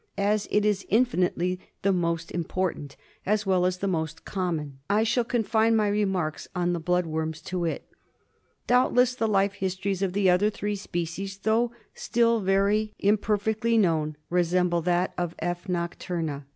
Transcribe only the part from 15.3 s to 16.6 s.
F. nocturna. FILARIASIS.